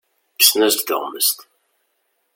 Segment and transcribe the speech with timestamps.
[0.39, 1.37] Kksen-as-d tuɣmest.